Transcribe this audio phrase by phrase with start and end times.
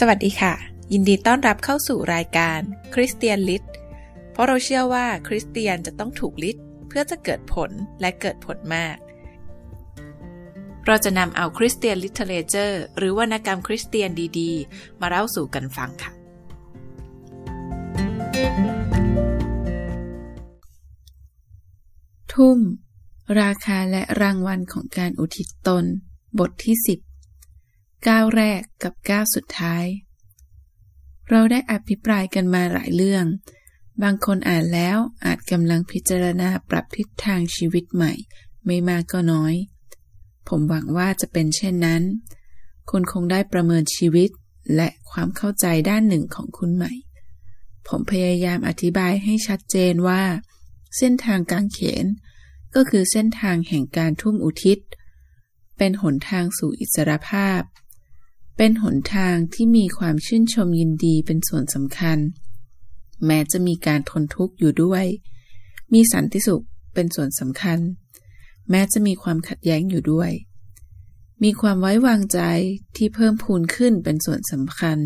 [0.00, 0.54] สวัสดีค่ะ
[0.92, 2.60] ยินดีต้อนรับเข้าสู่รายการ
[2.94, 3.64] Christian Lit
[4.32, 6.56] เพราะเราเชื่อว่าคริสเตียนจะต้องถูกลิด
[6.88, 8.96] เพื่อจะเกิดผลและเกิดผลมาก
[10.86, 16.12] เราจะนำเอา Christian literature หรือวรรณกรรมคริสเตียนดีๆ มาเล่าสู่กันฟังค่ะ
[22.32, 22.58] ทุ่ม
[23.40, 25.84] ราคาและรางวัลของการอุทิศตน
[26.38, 26.98] บทที่สิบ
[28.08, 29.84] ก้าวแรกกับก้าวสุดท้าย
[31.30, 33.24] เราได้อภิปรายกันมาหลายเรื่อง
[34.02, 38.12] บางคนอ่านแล้วอาจกำลังพิจารณาปรับทิศทางชีวิตใหม่
[38.66, 39.54] ไม่มากก็น้อย
[40.48, 42.02] ผมหวังว่าจะเป็นเช่นนั้น
[42.90, 44.30] คุณคงได้ประเมินชีวิต
[44.76, 46.92] และความเข้าใจด้านหนึ่งของคุณใหม่
[47.88, 50.22] ผมพยายามอธิบายให้ชัดเจนว่า
[50.96, 52.06] เส้นทางกางเขน
[52.74, 54.78] ก็คือเส้นทางแห่งการทุ่มอุทิศ
[55.78, 57.60] เป็นหนทางสู่อิสรภาพ
[58.56, 62.18] เป็นหนทางที่มีความชื่นชมยินดีเป็นส่วนสำคัญ
[63.26, 65.04] แม้จะมีการทนทุกข์อยู่ด้วย
[65.92, 66.64] มีสันติสุข
[66.94, 67.78] เป็นส่วนสำคัญ
[68.70, 70.30] แม้จะมีความขัดแย้งอยู่ด้วย
[71.42, 72.40] มีความไว้วางใจ
[72.96, 74.98] ที่เพิ่มพูนขึ้นเป็นส่วนสำคัญ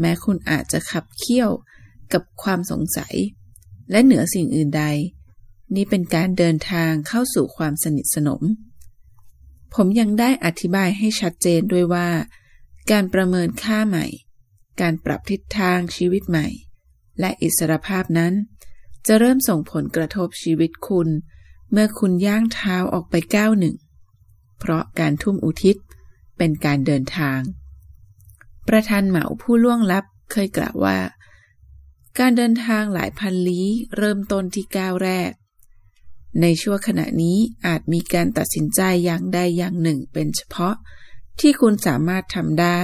[0.00, 1.50] แม้คุณอาจจะขับเคี่ยว
[2.12, 3.14] กับความสงสัย
[3.90, 4.84] และเหนือสิ่งอื่นใด
[5.74, 8.42] นี่เป็นการเดินทางเข้าสู่ความสนิทสนม
[9.74, 12.08] ผมยังได้อธิบายให้ชัดเจนด้วยว่า
[12.90, 14.06] การประเมินค่าใหม่
[14.80, 16.46] การปรับทิศทางชีวิตใหม่
[17.20, 18.34] และอิสรภาพนั้น
[19.06, 21.08] จะเริ่มส่งผลกระทบชีวิตคุณ
[21.70, 23.76] เมื่อคุณย่างเท้าออกไปก้าวหนึ่ง
[24.58, 25.76] เพราะการทุ่มอุทิศ
[26.38, 27.40] เป็นการเดินทาง
[28.68, 30.98] ประธานเหมาผู้ล่วงลับเคยกล่าวว่า
[32.18, 35.30] การเดินทางหลายพันลี้เริ่มต้นที่ก้าวแรก
[36.40, 40.74] ในช่วงขณะนี้อาจมีการตัดสินใจอย่างใดอย่างหนึ่งเป็นเฉพาะ
[41.40, 42.80] ที่คุณสามารถทำได้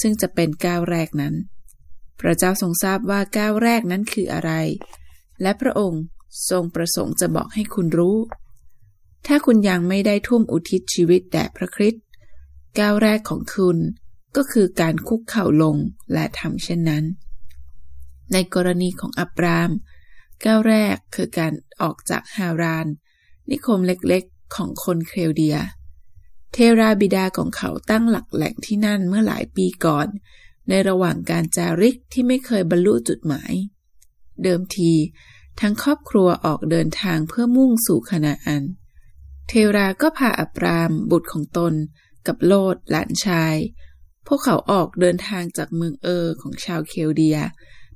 [0.00, 1.34] ซึ่งจะเป็นก้าวแรกนั้น
[2.20, 4.52] พระเจ้าทรงทราบว่าก้าวแรกนั้นคืออะไร
[5.42, 6.02] และพระองค์
[6.50, 8.16] ทรงประสงค์จะบอกให้คุณรู้
[9.26, 12.04] ถ้าคุณยังไม่ได้ทุ่มอุทิศชีวิตแด่พระคริสต์
[12.78, 13.78] ก้าวแรกของคุณ
[14.36, 15.76] ก็คือการคุกเข่าลง
[16.12, 17.04] และทำเช่นนั้น
[18.32, 19.70] ในกรณีของอับราม
[20.44, 21.52] ก้าวแรกคือการ
[21.82, 22.86] ออกจากฮาราน
[23.50, 25.58] นิคมเล็กๆของคนเคลเดีย
[26.52, 30.08] เทราบิดาของเขาตั้งหลักแหล่งที่นั่นเมื่อหลายปีก่อน
[30.68, 33.52] ในระหว่างการจาริกที่ไม่เคยบรรลุจุดหมาย
[34.42, 34.92] เดิมที
[35.60, 38.64] ทั้งครอบครัวออกเดินทางเพื่อมุ่งสู่คณาอัน
[39.48, 41.74] เทราก็พาอับรามบุตรของตน
[42.26, 43.56] กับโลดหลานชาย
[44.26, 47.38] พวกเขาออกเดินทางจากเมืองเออของชาวเคลเดีย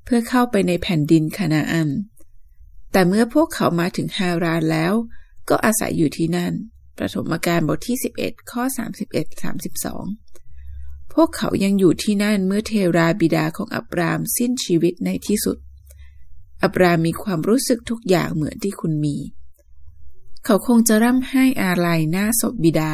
[0.04, 1.88] เพื่อเข้าไปในแผ่นดินคณาอัน
[2.92, 4.94] แต่เมื่อพวกเขามาถึงฮารานแล้ว
[5.48, 6.52] ก็อาศัยอยู่ที่นั่น
[6.98, 8.62] ประถมการบทที่ 11 ข้อ
[10.28, 15.58] 31-32 พวกเขายังอยู่ที่นั่นเมื่อเทราบิดาของอับรามสิ้นชีวิตในที่สุด
[16.62, 19.16] อับรามมีความรู้สึกทุกอย่างเหมือนที่คุณมี
[20.44, 22.92] เขาคงจะร่ำไห้อาลัยหน้าศพบิดา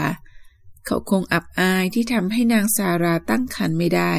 [0.87, 4.15] เขาคงอับอายที่ทำให้นางซาราตั้งครรภ์ไม่ได้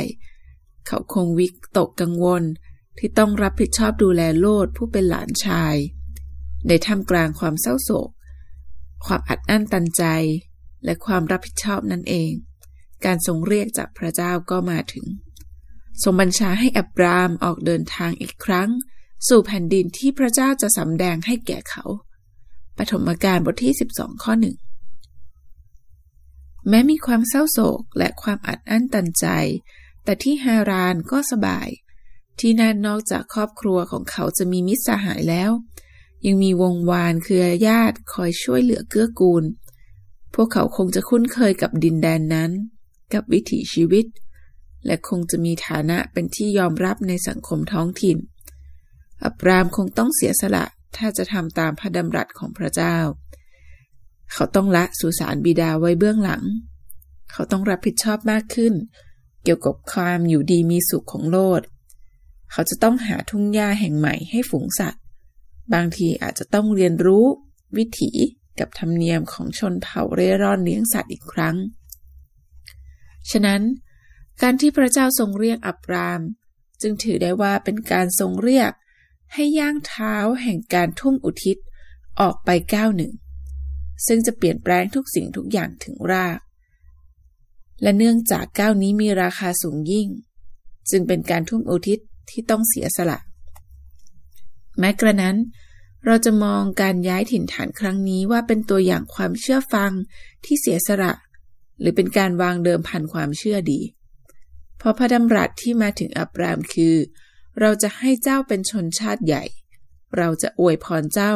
[0.87, 2.43] เขาคงวิกตกกังวล
[2.97, 5.75] ที่ต้องรับผิดชอบดูแลโลดผู้เป็นหลานชาย
[6.67, 8.09] ในท่ามกลางความเศร้าโศก
[9.05, 10.03] ความอัดอั้นตันใจ
[10.85, 12.31] และความรับผิดชอบนั่นเอง
[13.05, 15.05] การทรงเรียกจากพระเจ้าก็มาถึง
[16.03, 18.69] ทรงบัญชาให้อับรามออกเดินทางอีกครั้ง
[19.27, 21.83] สู่แผ่นดินที่พระเจ้าจะสำแดงให้แก่เขา
[22.77, 24.55] ปฐมกาลบทที่ 12 ข้อหนึ่ง
[26.69, 29.27] แม้มีความเศร้าโศกและความอัดอั้นตันใจ
[30.03, 31.69] แต่ที่ฮารานก็สบาย
[32.39, 35.51] ที่นั่นนอกจากครอบครัวของเขาจะมีมิตรสหายแล้ว
[36.25, 39.43] ยังมีวงวานเครือญาติคอยช่วยเหลือเกื้อกูล
[40.33, 42.51] พวกเขาคงจะคุ้นเคยกับดินแดนนั้น
[43.13, 44.05] กับวิถีชีวิต
[44.85, 48.17] และคงจะมีฐานะเป็นที่ยอมรับในสังคมท้องถิ่น
[49.23, 50.65] อับรามคงต้องเสียสละ
[50.97, 52.97] ถ้าจะทำตามพระดำรัสของพระเจ้า
[54.33, 56.43] เขาต้องละสุสานบิดาไว้เบื้องหลัง
[57.31, 58.73] เขาต้องรับผิดชอบมากขึ้น
[59.43, 61.61] เกี่ยวกับความอยู่ดีมีสุขของโลด
[62.51, 65.00] เขาจะต้องหาทุ่งหญ้าแห่งใหม่ให้ฝูงสัตว์
[65.73, 67.25] บางทีอาจจะต้องเรียนรู้
[67.77, 68.11] วิถี
[68.59, 71.55] กับธรรมเนียมของชนเผ่าเร่ร่อนเลี้ยงสัตว์อีกครั้ง
[73.31, 73.61] ฉะนั้น
[74.41, 76.21] การที่พระเจ้าทรงเรียกอับราม
[76.81, 78.71] จึงถือได้ว่าเป็นการทรงเรียก
[79.33, 81.57] ให้ย่างเท้าแห่งการทุ่มอุทิศ
[82.19, 83.13] ออกไปก้าวหนึ่ง
[84.07, 86.39] ซึ่งจะเปลี่ยนแปลงทุกสิ่งทุกอย่างถึงราก
[87.81, 90.07] และเนื่องจากก้าวนี้มีราคาสูงยิ่ง
[90.89, 91.99] จึงเป็นการทุ่มอุทิศ
[92.29, 93.19] ที่ต้องเสียสละ
[94.79, 95.37] แม้กระนั้น
[96.05, 99.91] เราจะมองการย้ายถิ่นฐานครั้งนี้ว่าเป็นตัวอย่างความเชื่อฟัง
[100.45, 101.13] ที่เสียสละ
[101.79, 103.93] หรือเป็นการวางเดิมพันความเชื่อดีพ
[104.77, 106.95] เพราะพระดำรัสที่มาถึงอับรามคือ
[107.59, 109.43] เราจะให้เจ้าเป็นชนชาติใหญ่
[110.17, 111.33] เราจะอวยพรเจ้า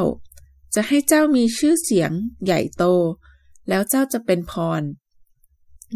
[0.76, 2.12] จะให้เจ้ามีชื่อเสียง
[2.46, 2.84] ใหญ่โต
[3.70, 4.82] แล้วเจ้าจะเป็นพร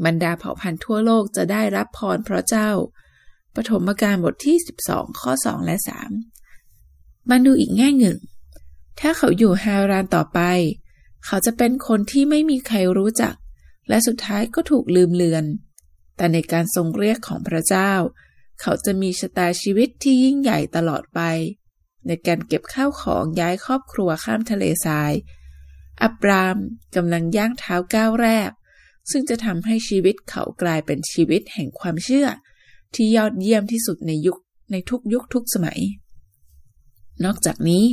[0.05, 2.69] บรรดาเผ่าพันธุ์ทั่วโลกจะได้รับพรเพราะเจ้า
[3.55, 4.57] ปฐมกาลบทที่
[4.87, 5.75] 12 ข้อ 2 และ
[6.07, 6.38] 3
[7.29, 8.17] มาดูอีกแง่หนึ่ง
[8.99, 10.39] ถ้าเขาอยู่ฮารานต่อไป
[11.25, 13.33] เขาจะเป็นคนที่ไม่มีใครรู้จัก
[13.89, 15.45] และสุดท้ายก็ถูกลืมเลือน
[16.17, 17.91] แต่ในการทรงเรียกของพระเจ้า
[18.61, 21.21] เขาจะมีชะตาชีวิตที่ยิ่งใหญ่ตลอดไป
[22.07, 25.13] ในการเก็บข้าวของย้ายครอบครัวข้ามทะเลทราย
[26.03, 26.57] อับราม
[26.95, 28.49] กำลังย่างเท้าก้าวแรก
[29.11, 32.27] ซึ่งจะทำให้ชีวิตเขากลายเป็นชีวิตแห่งความเชื่อ
[32.95, 34.37] ที่ยอดเยี่ยมที่สุดในยุค
[34.71, 35.79] ในทุกยุคทุกสมัย
[37.25, 37.85] นอกจากนี้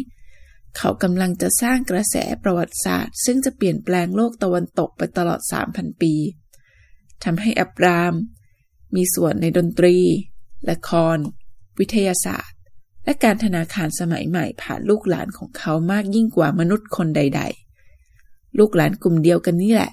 [0.77, 5.41] เขากำลังจะสร้างกระแสประวัติศาสตร์ ซึ่งจะเปลี่ยนแปลงโลกตะวันตกไปตลอด
[5.71, 6.13] 3,000 ปี
[7.25, 8.15] ทำให้อับราม
[8.95, 9.97] มีส่วนในดนตรี
[10.71, 11.17] ละคร
[11.79, 12.57] วิทยาศาสตร์
[13.05, 17.43] และการธนาคารสมัยใหม่ผ่านลูกหลานของเขามากยิ่งกว่ามนุษย์คนใด
[18.01, 19.93] ๆ ลูกหลานกลุ่มเดียวกันนี่แหละ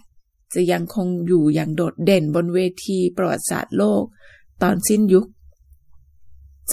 [0.54, 4.04] จะยังคงอยู่อย่างโดดเด่นบนเวทีประวัติศาสตร์โลก
[4.64, 5.26] ตอนสิ้นยุค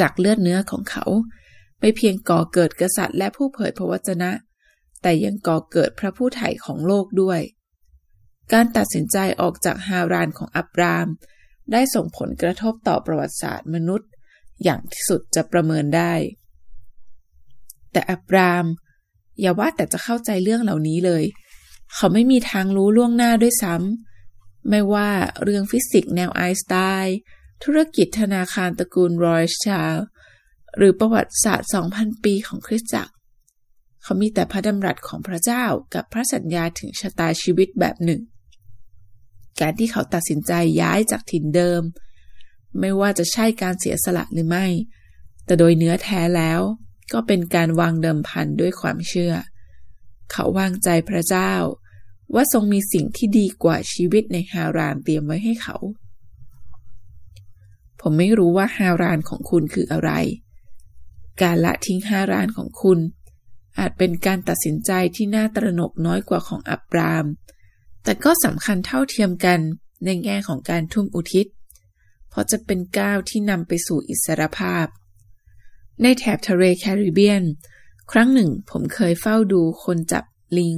[0.00, 1.04] จากเลือดเนื้อของเขา
[1.80, 4.30] ไม่เพียงก่อเกิดกษัตริย์และผู้เผยพระวจนะ
[5.02, 7.40] แต่ยังก่อเกิดพระผู้ไถ่ของโลกด้วย
[8.52, 11.06] การตัดสินใจออกจากฮารานของอับราม
[11.72, 14.10] ได้ส่งผลกระทบต่อประวัติศาสตร์มนุษย์
[14.64, 16.14] อย่างที่สุดจะประเมินได้
[17.92, 18.64] แต่อับราม
[19.40, 21.24] อย่าว่าแต่จะเข้าใจเรื่องเหล่านี้เลย
[21.94, 25.10] เขาไม่มีทางรู้ล่วงหน้าด้วยซ้ำไม่ว่า
[25.42, 26.74] เรื่องฟิสิกส์แนวไอน์สไต
[27.04, 27.16] น์
[27.64, 29.96] ธุรกิจธนาคารตระกูลรอยชาร์ล
[30.76, 33.12] หรือประวัติศาสตร์ 2,000 ปีของคริสตจักร
[34.02, 35.64] เขามีแต่พระดำรัสของพระเจ้า
[35.94, 38.20] กับพระสัญญาถึงชะตาชีวิตแบบหนึ่ง
[39.60, 41.82] การที่เขาตัดสินใจย้ายจากถิ่นเดิม
[42.80, 44.66] ไม่ว่าจะใช่การเสียสละหรือไม่
[45.44, 46.60] แต่โดยเนื้อแท้แล้ว
[47.12, 49.34] ก็เป็นการวางเดิมพันด้วยความเชื่อ
[50.30, 51.52] เขาวางใจพระเจ้า
[52.34, 55.76] ว่าทรงมีสิ่งที่ดีกว่าชีวิตในฮารานเตรียมไว้ให้เขา
[58.00, 60.10] ผมไม่รู้ว่าฮารานของคุณคืออะไร
[61.42, 62.98] การละทิ้งฮารานของคุณ
[63.78, 67.24] อาจเป็นการตัดสินใจที่น่าตระหนกน้อยกว่าของอับราม
[68.04, 69.60] แต่ก็สำคัญเท่าเทียมกัน
[70.04, 71.46] ในแง่ของการทุ่มอุทิศ
[72.28, 74.86] เพราะจะเป็นก้าวที่นำไปสู่อิสรภาพ
[76.02, 77.42] ในแถบทะเลแคริบเบียน
[78.12, 80.24] ครั้งหนึ่งผมเคยเฝ้าดูคนจับ
[80.58, 80.76] ลิง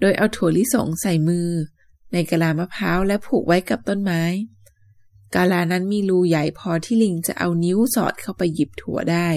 [0.00, 1.48] โดยเอาถั่วลิสงใส่มือ
[2.12, 4.22] ในกะลามะพร้าวและผูกไว้กับต้นไม้
[5.34, 9.28] กาลานั้นมีรูใหญ่พอที่ลิงจะเอานิ้วสอดเข้าไปหยิบถั่วได้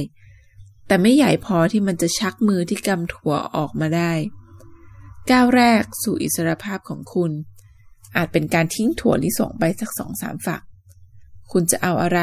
[0.89, 4.11] แต่ไม่ใหญ่พอที่มันจะชักมือที่กำถั่วออกมาได้
[5.31, 7.31] ก้าวแรกสู่อิสรภาพของคุณ
[8.15, 10.61] อาจเป็นการทิ้งถั่วลิสงไปสักสองสามฝัก
[11.51, 12.19] คุณจะเอาอะไร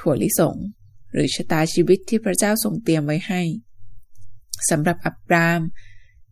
[0.00, 0.56] ถั่วลิสง
[1.12, 3.42] หรือชะตาชีวิตที่พระเจ้าทรงเตรียมไว้ให้
[4.70, 5.60] สำหรับอับราม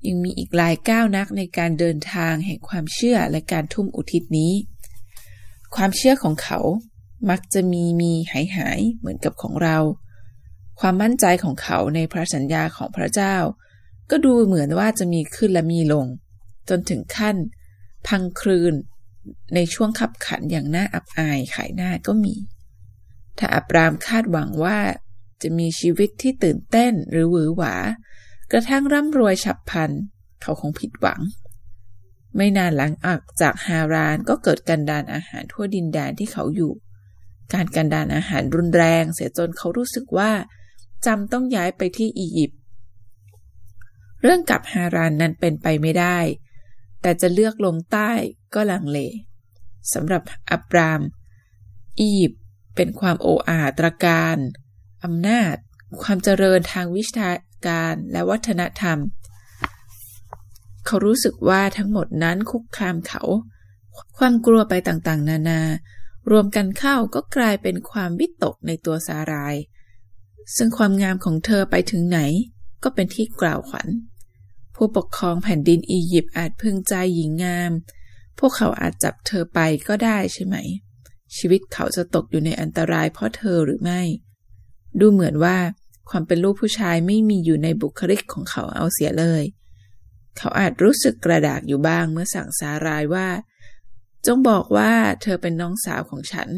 [0.06, 4.52] ยังมีอีกหลายก้าวนักในการเดินทางแห่งความเชื่อและการทุ่มอุทิศนี้
[5.76, 6.58] ความเชื่อของเขา
[7.30, 9.78] มักจะมีมีหายหายเหมือนกับของเรา
[10.80, 13.36] ความมั่นใจของเขาในพระสัญญาของพระเจ้า
[14.10, 16.06] ก็ดูเหมือนว่าจะมีขึ้นและมีลง
[16.68, 17.36] จนถึงขั้น
[18.06, 18.74] พังคลืน
[19.54, 22.34] ในช่วงขับขันอย่างน่าอับอายขายหน้าก็มี
[23.38, 24.78] ถ้าอับรามคาดหวังว่า
[25.42, 27.74] จะมีชีวิตที่ตื่นเต้นหรือหวือหวา
[28.52, 29.90] กระทั่งร่ำรวยฉับพลัน
[30.42, 31.20] เขาคงผิดหวัง
[32.36, 36.72] ไม่นานหลังออกจากฮารานก็เกิดกันดานอาหารทั่วดินแดนที่เขาอยู่
[37.52, 40.30] การกันดานอาหารรุนแรงเสียจนเขารู้สึกว่า
[41.06, 42.58] จำต้องย้ายไปที่อียิปต์
[44.22, 46.18] เรื่องกับฮารานนั้นเป็นไปไม่ได้
[47.00, 48.10] แต่จะเลือกลงใต้
[48.54, 48.98] ก็ลังเล
[49.92, 51.00] สำหรับอับราม
[51.98, 52.42] อียิปต์
[52.76, 54.36] เป็นความโออาตรการ
[55.04, 55.54] อำนาจ
[56.02, 57.30] ความเจริญทางวิชา
[57.66, 58.98] การและวัฒนธรรม
[60.86, 63.22] เขารู้สึกว่าทั้งหมดนั้นคุกคามเขา
[64.18, 65.60] ความกลัวไปต่างๆ นานา
[66.30, 69.54] รวมกันเข้าก็กลายเป็นความวิตกในตัวสาราย
[70.56, 72.20] ซึ่งความงามของเธอไปถึงไหน
[72.82, 73.88] ก็เป็นที่กล่าวขวัญ
[74.74, 77.72] ผู้ปกครองแผ่นดินอียิปต์อาจพึงใจหญิงงาม
[78.38, 79.58] พวกเขาอาจจับเธอไป
[79.88, 80.56] ก็ได้ใช่ไหม
[81.36, 84.02] ชีวิตเขาจะตกอยู่ในอันตรายเพราะเธอหรือไม่
[85.00, 85.56] ดูเหมือนว่า
[86.10, 89.44] ความเป็นลูกผู้ชายไม่มีอยู่ในบุคลิกของเขาเอาเสียเลย
[90.36, 93.28] เขาอาจรู้สึกกระดากอยู่บ้างเมื่อสั่งสารายว่า
[94.26, 96.48] จงบอกว่าเธอเป็นน้องสาวของฉัน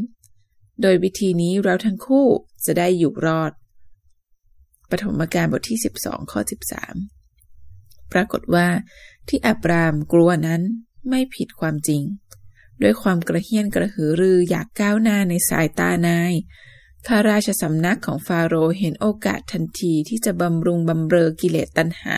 [0.82, 2.26] โดยวิธีนี้เราทั้งคู่
[2.64, 3.52] จะได้อยู่รอด
[4.94, 6.40] ปฐมกาลบทที่ 12 ข้อ
[7.26, 8.68] 13 ปรากฏว่า
[9.28, 10.62] ที่อับรามกลัวนั้น
[11.08, 12.02] ไม่ผิดความจริง
[12.82, 16.32] ด้วยความกระเฮี้ยนกระหือรืออยากก้าวหน้าในสายตานาย
[17.06, 22.16] ข้าราชสำนักของฟาโรห์เห็นโอกาสทันทีที่จะบำรุงบำเรอกิเลสตัณหา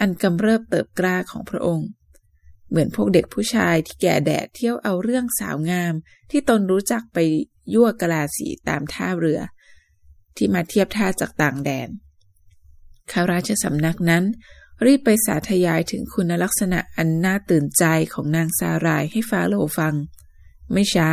[0.00, 1.88] อันกำเริบเติบกล้าของพระองค์
[2.68, 5.94] เหมือนพวกเด็กผู้ชายที่แก่แดดเที่ยวเอาเรื่องสาวงาม
[6.30, 7.18] ที่ตนรู้จักไป
[7.74, 9.40] ยั่วกลาสีตามท่าเรือ
[10.38, 11.88] ที่มาเทียบท่าจากต่างแดน
[13.10, 14.24] ข้าราชสำนักนั้น
[14.84, 19.94] รีบไปสาธยายถึงคุณลักษณะอันน่าตื่นใจของนางซารายให้ฟาโรฟัง
[20.72, 21.10] ไม่ช้า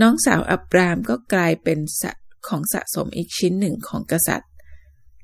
[0.00, 2.12] น้องสาวอับรามก็กลายเป็นสะ
[2.48, 4.52] ของสะสมอีกชิ้นหนึ่งของกษัตริย์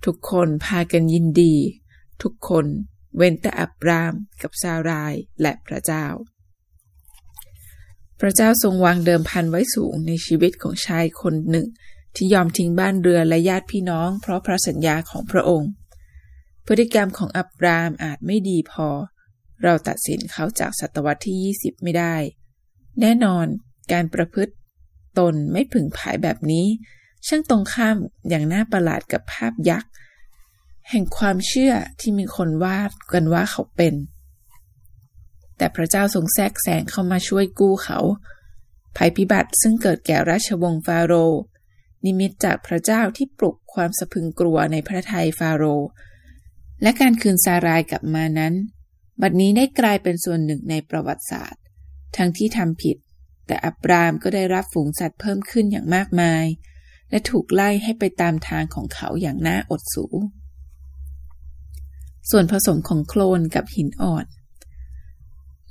[0.04, 1.54] ทุกคนพากันยินดี
[2.22, 2.66] ทุกคน
[3.16, 6.06] เว้นแต่อับรามกับซารายและพระเจ้า
[8.20, 11.66] พระเจ้าทรงวางเดิมพันไว้สูงในชีวิตของชายคนหนึ่ง
[12.16, 15.70] ที่ยอมทิ้งบ้านเรือและญาติพี่น้อง เพราะพระสัญญาของพระองค์
[16.66, 18.88] พฤติกรรมของอับรามอาจไม่ดีพอ
[19.62, 22.14] เราตัดสินเขาจากศตวรรษที่ 20 ไม่ได้
[23.00, 23.46] แน่นอน
[23.92, 24.52] การประพฤติ
[25.18, 26.66] ตนไม่ผึ่งผายแบบนี้
[27.26, 27.96] ช่างตรงข้าม
[28.28, 29.90] อย่างน่าประหลาดกับภาพยักษ์
[30.90, 33.94] แห่งความเชื่อที่มีคนวาดกันว่าเขาเป็น
[35.56, 37.98] แต่พระเจ้าทรงแทรกแซงเข้ามาช่วยกู้เขา
[38.96, 41.40] ภัยพิบัติซึ่งเกิดแก่ราชวงศ์ฟาโรห์
[42.04, 45.88] นิมิตจากพระเจ้าที่ปลุกความสะพึงกลัวในพระทัยฟาโรห์
[46.82, 48.54] และการคืนซารายกลับมานั้น
[49.20, 51.62] บัดนี้ได้กลายเป็นส่วนหนึ่งในประวัติศาสตร์
[52.16, 52.96] ทั้งที่ทำผิด
[53.46, 56.44] แต่อับรามก็ได้รับฝูงสัตว์เพิ่มขึ้นอย่างมากมาย
[57.10, 60.06] และถูกไล่ให้ไปตามทางของเขาอย่างน่าอดสู
[62.30, 64.26] ส่วนผสมของโคลนกับหินอ่อน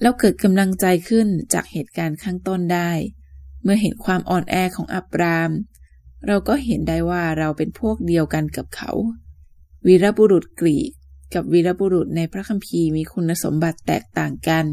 [0.01, 2.91] แล้วเกิดกำลังใจขึ้นจากเหตุการณ์ข้างต้นได้
[3.63, 5.51] เมื่อเห็นความอ่อนแอของอับราม
[6.27, 8.91] เราก็เห็นได้ว่าเราเป็นพวกเดียวกันกับเขา
[9.87, 10.91] วีรบุรุษกรีก
[11.33, 14.65] กับวีรบุรุษในพระคัมภีร์มีคุณสมบัติแตกต่างกัน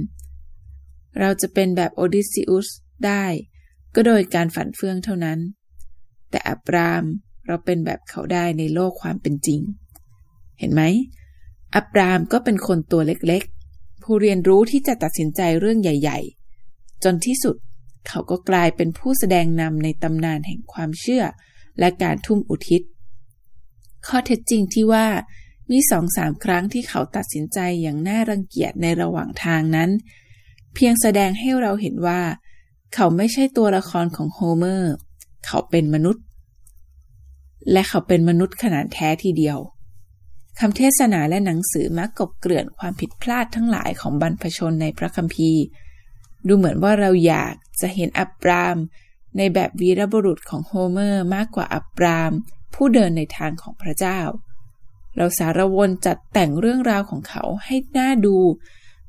[1.19, 2.69] เราจะเป็นแบบโอดิซิอุส
[3.07, 3.25] ได้
[3.95, 5.39] ก็โดยการฝันเฟื่องเท่านั้น
[6.31, 7.05] แต่อับราม
[7.47, 9.61] เราเป็นแบบเขาได้ในโลกความเป็นจริง
[10.59, 10.83] เห็นไหม
[11.75, 16.19] อับรามก็เป็นคนตัวเล็กๆ ผู้เรียนรู้ที่จะตัดสินใจเรื่องใหญ่
[16.63, 17.57] ๆ จนที่สุด
[18.09, 21.25] เขาก็กลายเป็นผู้แสดงนำในตำนานแห่งความเชื่อ
[21.79, 22.83] และการทุ่มอุทิศ
[24.07, 25.07] ข้อเท็จจริงที่ว่า
[25.71, 29.91] มีสองสามครั้งที่เขาตัดสินใจอย่างน่ารังเกียจในระหว่างทางนั้น
[30.75, 32.21] เพียงแสดงให้เราเห็นว่า
[32.95, 34.93] เขาไม่ใช่ตัวละครของโฮเมอร์
[35.47, 36.25] เขาเป็นมนุษย์
[37.73, 39.59] และเขาเป็นมนุษย์ขนาดแท้ทีเดียว
[40.61, 45.63] คำเทศนาและหนังสือมักกบเกลื่อนความผิดพลาดทั้งหลายของบรรพชนในพระคัมภีร์
[46.47, 48.77] ดูเหมือนว่าเราอยากจะเห็นอับราม
[49.37, 52.33] ในแบบวีรบุรุษของโฮเมอร์มากกว่าอับราม
[52.75, 54.21] ผู้เดินในทางของพระเจ้า
[55.17, 58.37] เราสาละวนจัดแต่งเรื่องราวของเขาให้น่าดู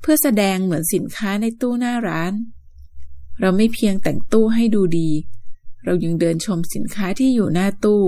[0.01, 2.33] เพื่อแสดงเหมือนสินค้าในตู้หน้าร้าน
[3.39, 5.09] เราไม่เพียงแต่งตู้ให้ดูดี
[5.85, 8.03] เรายังเดินชมสินค้าที่อยู่หน้าตู้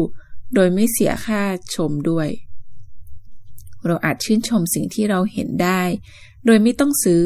[0.53, 1.41] โดยไม่เสียค่า
[1.75, 2.29] ชมด้วย
[3.85, 5.81] เราอาจชื่นชมสิ่งที่เราเห็นได้
[6.45, 7.21] โดยไม่ต้องซื้อ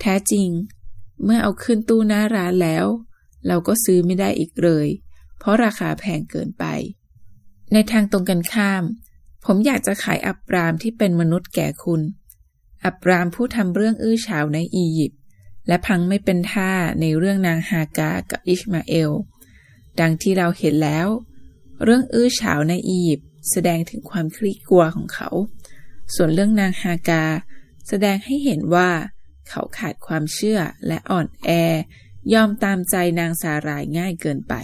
[0.00, 0.48] แท้จริง
[1.24, 2.86] เมื่อเอาขึ้นตู้หน้าร้านแล้ว
[3.46, 4.88] เราก็ซื้อไม่ได้อีกเลย
[5.38, 6.64] เพราะราคาแพงเกินไป
[7.72, 8.84] ในทางตรงกันข้าม
[9.44, 12.02] ผมอยากจะขายอับรามที่เป็นมนุษย์แก่คุณ
[12.84, 15.20] อับรามผู้ทำเรื่องอื้อฉาวในอียิปต์
[15.68, 19.10] และพังไม่เป็นท่าในเรื่องนางฮากากับอิชมาเอล
[20.00, 21.08] ดังที่เราเห็นแล้ว
[21.84, 25.28] เรื่องอื้อฉาวในอียิปต์แสดงถึงความคลี่กลัวของเขา
[26.14, 27.24] ส่วนเรื่องนางฮากา
[27.88, 28.90] แสดงให้เห็นว่า
[29.48, 31.50] เขาขาดความเชื่อและอ่อนแอ
[32.34, 34.54] ยอมตามใจนางสารายง่ายเกินไป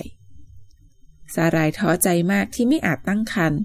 [1.35, 3.61] สารายท้อใจมากที่ไม่อาจตั้งครรภ์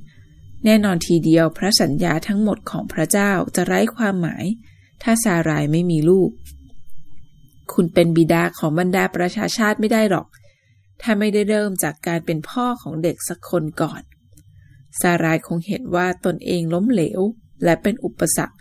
[0.65, 4.45] แน่นอนทีเดียวพระสัญญาทั้งหมดของพระเจ้าจะไร้ความหมาย
[5.03, 6.31] ถ้าสารายไม่มีลูก
[7.73, 10.27] คุณเป็นบิดาของบรรดาประชาชาติไม่ได้หรอก
[11.01, 14.01] ถ้าไม่ได้เริ่มจากการเป็นพ่อของเด็กสักคนก่อน
[15.01, 17.21] สารายคงเห็นว่าตนเองล้มเหลว
[17.63, 18.55] และเป็นอุปสรรค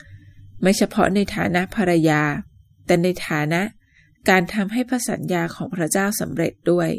[0.63, 2.23] ไม่เฉพาะในฐานะภรรยา
[2.87, 3.61] แต่ในฐานะ
[4.29, 6.91] การทำให้พระสัญญาของพระเจ้าสำเร็จด้วย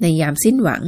[0.00, 0.82] ในยามสิ้นหวัง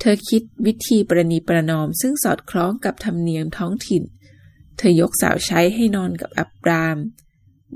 [0.00, 4.02] เธอคิดวิธีประนีประนอมซึ่งสอดคล้องกับธรรมเนียมท้องถิ่น
[4.78, 6.98] เธอยกสาวใช้ให้นอนกับอับราม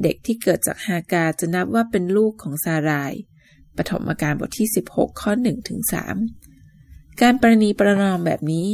[0.03, 3.12] เด็กที่เกิดจากฮากาจะนับว่าเป็นลูกของซาราย
[3.76, 5.81] ปฐมกาลบทที่ 16 ข้อ1ถึง
[6.50, 8.69] 3การประนีประนอมแบบนี้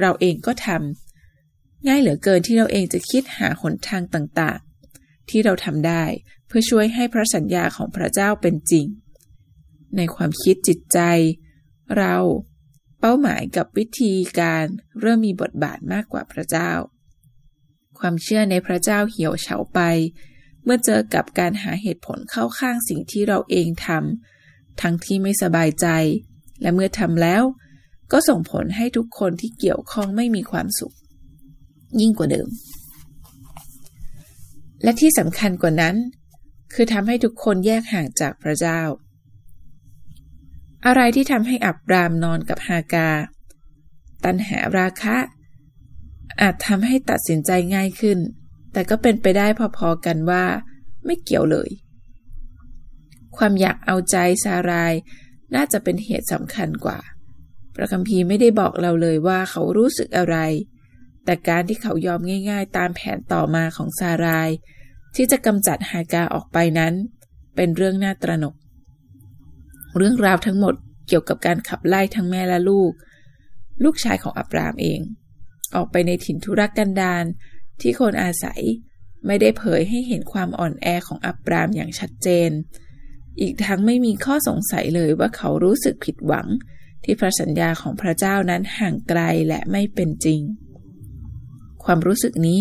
[0.00, 1.01] เราเองก็ทำ
[1.86, 6.04] ง่ายเหลือเกินที่เราเองจะคิดหาหนทางต่างๆ ที่เราทำได้
[6.46, 8.86] เพื่อช่วยให้พระสัญญาของพระเจ้าเป็นจริง
[9.96, 10.98] ในความคิดจิตใจ
[11.98, 12.14] เรา
[13.00, 14.64] เป้าหมายกับวิธีการ
[15.00, 16.70] เริ่มมีบทบาทมากกว่าพระเจ้า
[17.98, 19.80] ความเชื่อในพระเจ้าเหี่ยวเฉาไป
[20.64, 25.86] เมื่อเจอกับการหาเหตุผลเข้าข้างสิ่งที่เราเองทำทั้งที่ไม่สบายใจ
[26.60, 27.42] และเมื่อทำแล้ว
[28.12, 30.94] ก็ส่งผลให้ทุกคนที่เกี่ยวข้องไม่มีความสุข
[32.00, 32.48] ยิ่งกว่าเดิม
[34.82, 35.96] และที่สำคัญกว่านั้น
[36.72, 38.80] คือทำให้ทุกคนแยกห่างจากพระเจ้า
[40.86, 43.10] อะไรที่ทำให้อับรามนอนกับฮากา
[44.24, 45.16] ตันหาราคะ
[46.40, 48.18] อาจทำให้ตัดสินใจง่ายขึ้น
[48.72, 49.46] แต่ก็เป็นไปได้
[49.76, 50.44] พอๆกันว่า
[51.04, 51.70] ไม่เกี่ยวเลย
[53.36, 54.94] ความอยากเอาใจซาราย
[55.54, 56.98] น่าจะเป็นเหตุสำคัญกว่า
[57.74, 60.36] พระคัมภีร์ไม่ได้บอกเราเลยว่าเขารู้สึกอะไร
[61.24, 64.48] แต่การที่เขายอมง่ายๆ ตามแผนต่อมาของซาราย
[65.14, 66.94] ที่จะกำจัดฮากาออกไปนั้น
[67.56, 68.54] เป็นเรื่องน่าตระหนก
[69.96, 70.74] เรื่องราวทั้งหมด
[71.08, 72.92] เกี่ยวกับการขับไล่ทั้งแม่และลูก
[73.84, 75.00] ลูกชายของอับรามเอง
[75.74, 77.24] ออกไปในถิ่นทุรกันดาร
[77.80, 78.60] ที่คนอาศัย
[79.26, 82.50] ไม่ได้เผยให้เห็นความอ่อนแอของอับรามอย่างชัดเจน
[83.40, 86.46] อีกทั้งไม่มีข้อสงสัยเลยว่าเขารู้สึกผิดหวัง
[87.04, 90.40] ที่พระสัญญาของพระเจ้านั้นห่างไกลและไม่เป็นจริง
[91.84, 92.60] ความรู้สึกนี้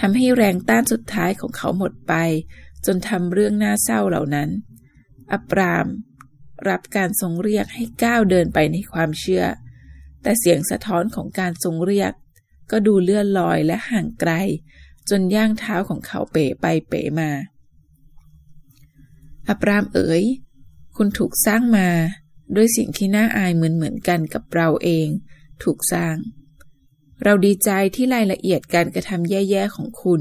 [0.00, 2.14] ทำให้แรงต้านสุดท้ายของเขาหมดไป
[2.86, 4.48] จนทำเรื่องน่าเศร้าเหล่านั้น
[5.32, 5.86] อับราม
[6.68, 9.44] รับการทรงเรียกให้ก้าวเดินไปในความเชื่อ
[10.22, 12.12] แต่เสียงสะท้อนของการทรงเรียก
[12.70, 14.32] ก็ดูเลื่อนลอยและห่างไกล
[15.08, 17.30] จนย่างเท้าของเขาเป๋ไปเป๋มา
[19.48, 20.24] อับรามเอ๋ย
[20.96, 21.88] คุณถูกสร้างมา
[22.56, 25.08] ด้วยสิ่งที่น่าอายเหมือนเหมือนกันกับเราเอง
[25.62, 26.16] ถูกสร้าง
[27.24, 30.20] เราดีใจที่รายละเอียดการกระทำแย่ๆของคุณ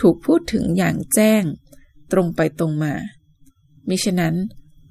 [0.00, 1.42] ถูกพูดถึงอย่างแจ้ง
[2.12, 2.94] ตรงไปตรงมา
[3.88, 4.34] มิฉะนั้น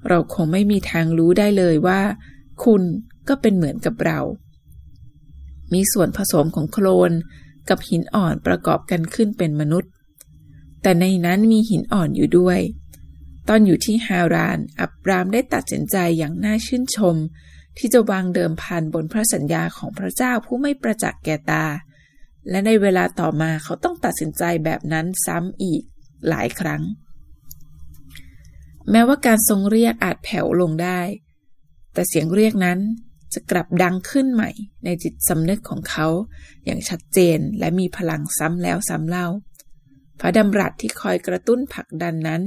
[0.08, 2.00] เราคงไม่มีทางรู้ได้เลยว่า
[2.64, 2.82] คุณ
[3.28, 4.20] ก็เป็นเหมือนกับเรา
[5.72, 7.12] มีส่วนผสมของโคลน
[7.68, 9.90] กับหินอ่อนประกอบกันขึ้นเป็นมนุษย์
[10.82, 12.60] แต่ในนั้นมีหินอ่อนอยู่ด้วย
[13.48, 17.16] ตอนอยู่ที่ฮาราน อับรามได้ตัดสินใจอย่างน่าชื่นชม
[17.78, 21.64] ที่จะวางเดิมพันบนพระสัญญาของพระเจ้าผู้ไม่ประจักษ์แก่ตา
[22.50, 25.82] และในเวลาต่อมาเขาต้องตัดสินใจแบบนั้นซ้ำอีก
[26.28, 26.82] หลายครั้ง
[28.90, 31.00] แม้ว่าการทรงเรียกอาจแผ่วลงได้
[31.92, 32.78] แต่เสียงเรียกนั้น
[33.34, 34.50] จะกลับดังขึ้นใหม่
[34.84, 36.06] ในจิตสำนึกของเขา
[36.64, 39.26] อย่างชัดเจนและมีพลังซ้ำแล้วซ้ำเล่า
[40.20, 42.42] พระดำรัสที่คอยกระตุ้นผลักดันนั้น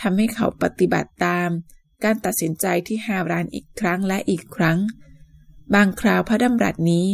[0.00, 1.48] ทำให้เขาปฏิบัติตาม
[2.04, 4.78] การตัดสินใจที่ฮารานอีกครั้งและอีกครั้ง
[5.74, 7.06] บางคราวพระดำรัสนี้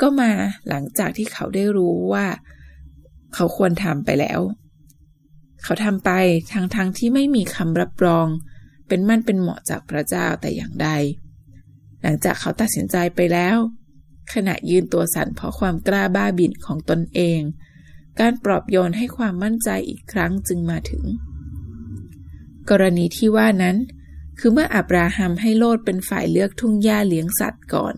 [0.00, 0.30] ก็มา
[0.68, 2.26] หลังจากที่เขาได้รู้ว่า
[3.34, 4.40] เขาควรทำไปแล้ว
[5.62, 6.10] เขาทำไป
[6.52, 8.26] ทางทางที่ไม่มีคำรับรอง
[8.88, 10.88] เป็นมั่นเป็นเหมาะจากพระเจ้าแต่อย่างใด
[12.02, 13.56] หลังจากเขาตัดสินใจไปแล้ว
[14.34, 17.40] ขณะยืนตัวสั่นเพราะความกล้าบ้าบินของตนเอง
[18.20, 21.04] การปลอบโยนให้ความมั่นใจอีกครั้งจึงมาถึง
[22.70, 23.76] กรณีที่ว่านั้น
[24.38, 27.94] คือเมื่ออับราฮัมให้โลดเป็นฝ่ายเลือกทุ่งหญ้าเลี้ยงสัตว์ก่อน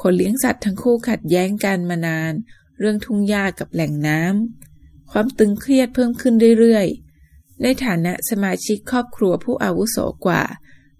[0.00, 2.32] คนเลี้ยงสัตว์ทั้งคู่ขัดแย้งกันมานาน
[2.78, 10.42] เรื่องทุ่งหญ้ากับแหล่งน้ำความตึงเครียดเพิ่มขึ้นเรื่อยๆ ในฐานะสมาชิกครอบครัวผู้อาวุโสกว่า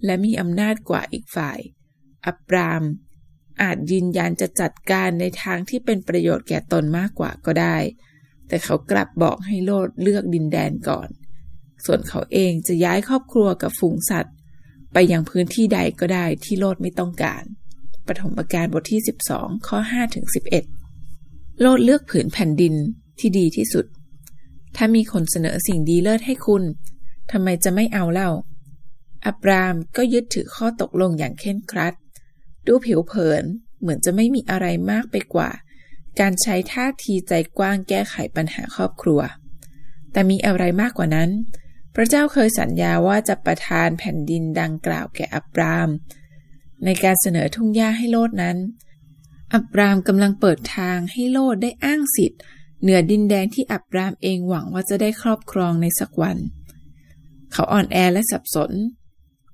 [0.04, 1.58] และมีอำนาจกว่าอีกฝ่าย
[2.26, 2.82] อับราม
[3.62, 7.76] อาจยืนยันจะจัดการในทางที่เป็นประโยชน์แก่ตนมากกว่าก็ได้
[8.48, 11.08] แต่เขากลับบอกให้โลดเลือกดินแดนก่อน
[11.84, 14.34] ส่วนเขาเองจะย้ายครอบครัวกับฝูงสัตว์
[14.92, 17.42] ไปยังพื้นที่ใดก็ได้ที่โลดไม่ต้องการ
[18.06, 19.00] ปฐมกาลบทที่
[19.32, 20.26] 12 ข้อ5ถึง
[20.92, 22.74] 11 โลดเลือกผืนแผ่นดิน
[23.18, 23.86] ที่ดีที่สุด
[24.76, 26.62] ถ้ามีคนเสนอสิ่งดีเลิศให้คุณ
[27.30, 28.30] ทำไมจะไม่เอาเล่า
[29.26, 31.94] อับรามก็ยึดถือข้อตกลงอย่างเข่นครัด
[32.66, 33.44] ดูผิวเผิน
[33.80, 35.50] เหมือนจะไม่มีอะไรมากไปกว่า
[36.20, 39.20] การใช้ท่าทีใจกว้างแก้ไขปัญหาครอบครัว
[40.12, 41.30] แต่มีอะไรมากกว่านั้น
[42.00, 45.88] ระเจ้าเคยสัญญาว่าจะประทานแผ่นดินดังกล่าวแก่อับราม
[46.84, 48.56] ในการเสนอทุ่งหญ้าให้โลดนั้น
[49.54, 52.40] อับรามกำลังเปิดทางให้โลดได้อ้างสิทธิ์
[52.82, 56.36] เหนือดินแดนที่อับรามเองหวังว่าจะได้ครอบครองในสักวัน
[57.52, 58.72] เขาอ่อนแอและสับสน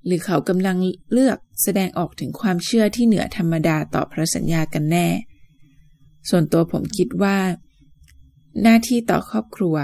[0.07, 0.77] หรือเขากำลัง
[1.13, 5.09] เลือกแสดงออกถึงความเชื่อที่เหนือธรรมดาต่อพระสัญญากันแน่
[6.29, 7.39] ส่วนตัวผมคิดว่า
[8.63, 9.77] หน้าที่ต่อครอบครัว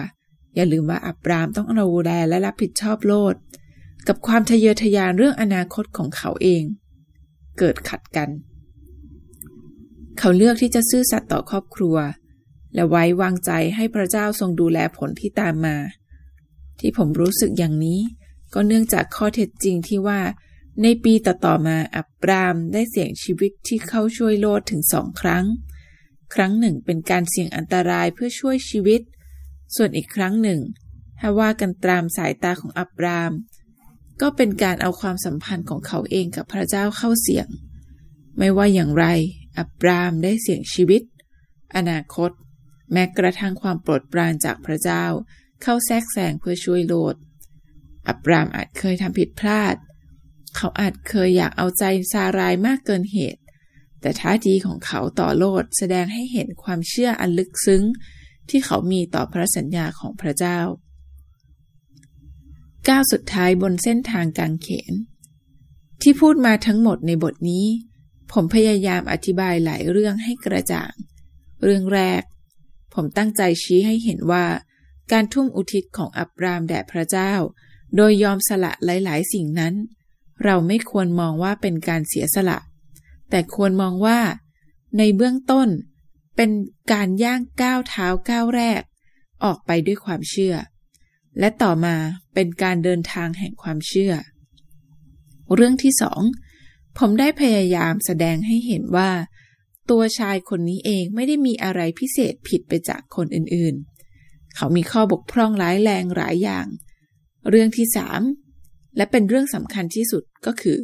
[0.55, 3.35] อย่าลืมว่าอับรามต้องดูแลและรับผิดชอบโลด
[4.09, 6.63] กับความทะเยอทะยานเรื่องอนาคตของเขาเอง
[7.59, 8.31] เกิดขัดกัน
[10.19, 11.97] เขาเลือกที่จะซื่อสัตย์ต่อครอบครัว
[12.75, 15.77] และไว้วางใจให้พระเจ้าทรงดูแลผลที่ตามมา
[16.81, 18.01] ที่ผมรู้สึกอย่างนี้
[18.55, 20.21] ก็เนื่องจากข้อเท็จจริงที่ว่า
[20.83, 25.45] ในปีต่อๆมาอับรามได้เสี่ยงชีวิตที่เข้าช่วยโลดถึงสองครั้ง
[26.35, 29.01] ครั้งหนึ่งเป็นการเสี่ยงอันตรายเพื่อช่วยชีวิต
[29.77, 30.61] ส่วนอีกครั้งหนึ่ง
[31.19, 33.33] ถ้าว่ากันตามสายตาของอับราม
[34.21, 37.49] ก็เป็นการเอาความสัมพันธ์ของเขาเองกับพระเจ้าเข้าเสี่ยง
[38.39, 39.07] ไม่ว่าอย่างไร
[39.59, 41.03] อับรามได้เสี่ยงชีวิต
[41.77, 42.31] อนาคต
[42.93, 45.05] แม้กระทั่งความโปรดปรานจากพระเจ้า
[45.63, 47.15] เข้าแทรกแซงเพื่อช่วยโลด
[48.09, 49.75] อับรามอาจเคยทำผิดพลาด
[50.57, 53.41] เขาอาจเคยอยากเอาใจซารายมากเกินเหตุ
[54.01, 57.83] แต่ท่าทีของเขาต่อโลดแสดงให้เห็นความเชื่ออันลึกซึ้ง
[58.51, 60.59] ที่เขามีต่อพระสัญญาของพระเจ้า
[62.89, 64.95] ก้าวสุดท้ายบนเส้นทางกางเขน
[66.03, 67.67] ที่พูดมาทั้งหมดในบทนี้
[68.33, 70.93] ผมพยายามอธิบายหลายเรื่องให้กระจ่าง
[71.63, 72.23] เรื่องแรก
[72.95, 74.47] ผมตั้งใจชี้ให้เห็นว่า
[75.13, 77.33] การทุ่มอุทิศของอับรามแด่พระเจ้า
[77.97, 79.75] โดยยอมสละหลายๆ สิ่งนั้น
[80.45, 82.59] เราไม่ควรมองว่าเป็นการเสียสละ
[83.31, 84.19] แต่ควรมองว่า
[84.99, 85.69] ในเบื้องต้น
[86.43, 86.57] เป็น
[86.93, 88.83] การย่างก้าวเท้าก้าวแรก
[89.45, 90.55] ออกไปด้วยความเชื่อ
[91.39, 91.97] และต่อมา
[92.35, 94.13] เป็นการเดินทางแห่งความเชื่อ
[95.55, 96.23] เรื่องที่สอง
[96.99, 99.11] ผมได้พยายามแสดงให้เห็นว่า
[99.91, 106.67] ตัวชายคนนี้เองไม่ได้มีอะไรพิเศษผิดไปจากคนอื่นๆ เขามีข้อบกพร่องร้ายแรงหลายอย่าง
[107.49, 108.21] เรื่องที่สาม
[108.97, 110.79] และเป็นเรื่องสำคัญที่สุดก็คือ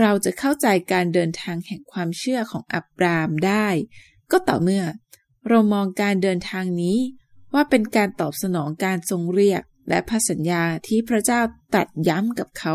[0.00, 3.68] เราจะเข้าใจการเดินทางแห่งความเชื่อของอับรามได้
[4.32, 4.84] ก็ต่อเมื่อ
[5.48, 6.98] เรามองการเดินทางนี้
[7.54, 11.40] ว่าเป็นการตอบสนองการทรงเรียกและพันสัญญาที่พระเจ้า
[11.74, 12.74] ตัดย้ำกับเขา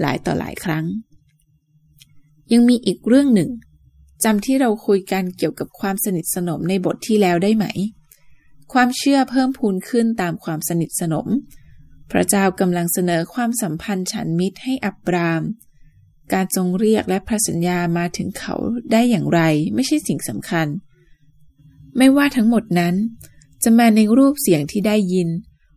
[0.00, 0.84] หลายต่อหลายครั้ง
[2.52, 3.50] ยังมีอีกเรื่องหนึ่ง
[4.24, 7.66] จำที่เราคุยกันเกี่ยวกับความสนิทสนมในบทที่แล้วได้ไหม
[8.72, 11.26] ความเชื่อเพิ่มพูนขึ้นตามความสนิทสนม
[12.10, 15.42] พระเจ้ากำลังเสนอความสัมพันธ์ฉันมิตรให้อับราม
[16.32, 18.54] การทรงเรียกและพระสัญญามาถึงเขา
[18.92, 19.40] ได้อย่างไร
[19.74, 20.66] ไม่ใช่สิ่งสำคัญ
[21.96, 22.94] ไม่ว่าทั้งหมดนั้น
[23.62, 25.28] จะมาในรูปเสียงที่ได้ยิน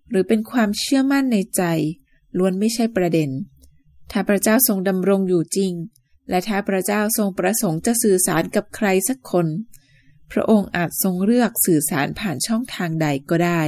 [0.09, 1.63] หรือเป็นความเชื่อมั่นในใจ
[2.37, 3.29] ล้วนไม่ใช่ประเด็น
[4.11, 5.73] ถ้าพระเจ้าทรงดำรงอยู่จริง
[6.29, 9.47] และถ้าพระเจ้าทรงประสงค์จะสื่อสารกับใครสักคน
[10.31, 13.61] พระองค์อาจทรงเลือกสื่อสารผ่านช่องทางใดก็ได้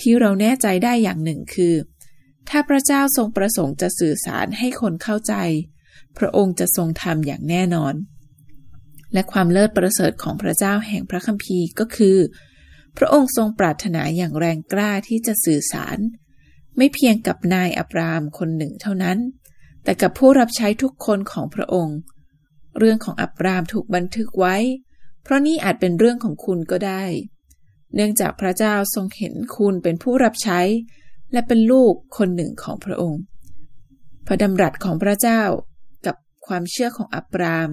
[0.00, 1.74] ที่เราแน่ใจได้อย่างหนึ่งคือ
[2.48, 5.34] ถ้าพระเจ้าทรงประสงค์จะสื่อสารให้คนเข้าใจ
[6.18, 7.94] พระองค์จะทรงทำอย่างแน่นอน
[9.12, 12.18] และความเลิศประเสริฐของพระเจ้าแห่งพระคัมภีร์ก็คือ
[12.96, 15.98] พระองค์ทรงปรารถนาอย่างแรงกล้าที่จะสื่อสาร
[16.76, 19.18] ไม่เพียงกับนายอับรามคนหนึ่งเท่านั้น
[19.84, 21.96] แต่กับผู้รับใช้ทุกคนของพระองค์
[22.78, 24.56] เรื่องของอับรามถูกบันทึกไว้
[25.22, 27.04] เพราะนี่อาจเป็นเรื่องของคุณก็ได้
[27.94, 30.60] เนื่องจากพระเจ้าทรงเห็นคุณเป็นผู้รับใช้
[31.32, 33.20] และเป็นลูกคนหนึ่งของพระองค์
[34.26, 35.42] พระดำรัสของพระเจ้า
[36.06, 37.68] กับความเชื่อของอับราม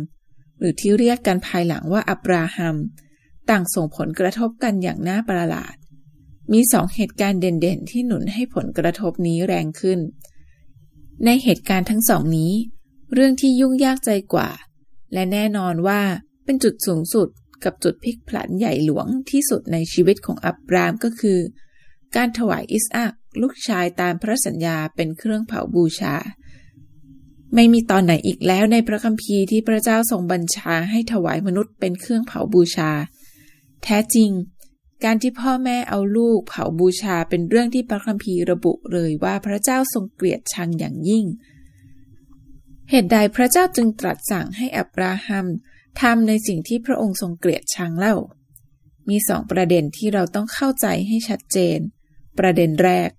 [0.60, 2.76] หรือที่เรียกกันภายหลังว่าอับราฮัม
[3.50, 5.76] ต่างส่งผลกระทบกันอย่างน่าประหลาด
[6.54, 10.00] มีสองเหตุการณ์เด่นๆ ที่หนุนให้ผลกระทบนี้แรงขึ้น
[11.26, 12.54] ในเหตุการณ์ทั้งสองนี้
[13.14, 14.50] เรื่องที่ยุ่งยากใจกว่า
[15.14, 16.02] และแน่นอนว่า
[16.46, 17.28] เป็นจุดสูงสุด
[17.64, 21.40] กับจุดพลิกผลันใหญ่หลวงที่สุดในชีวิตของอับรามก็คือ
[22.16, 26.16] การถวายอิสอักลูกชายตามพระสัญญาเป็นเครื่องเผาบูชา
[27.56, 32.92] ไม่มีตอนไหนอีกแล้วในพระคัมภีร์ที่พระเจ้าทรงบัญชาให้ถวายมนุษย์เป็นเครื่องเผาบูชา
[33.84, 34.32] แท้จริง
[35.04, 41.26] การที่พ่อแม่เอาลูกเผาบูชาเป็นเรื่องที่พระคัมภีร์ระบุเลยว่าพระเจ้าทรงเกลียดชังอย่างยิ่ง
[42.90, 45.46] เหตุใดพระเจ้าจึงตรัสสั่งให้อับราฮัม
[46.02, 48.16] ทำในสิ่งที่พระองค์ทรงเกลียดชังเล่า
[49.10, 51.80] มีสองประเด็นที่เราต้องเข้าใจให้ชัดเจน
[52.40, 53.10] ประเด็นแรก